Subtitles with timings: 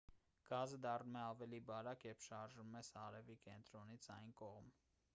[0.45, 4.77] գազը դառնում է ավելի բարակ երբ շարժվում ես արևի կենտրոնից այն կողմ